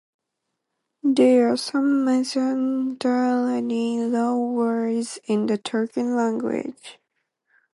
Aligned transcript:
There 1.03 1.53
are 1.53 1.57
some 1.57 2.03
Mazanderani 2.05 3.97
loanwords 3.99 5.19
in 5.25 5.45
the 5.45 5.59
Turkmen 5.59 6.15
language. 6.15 6.97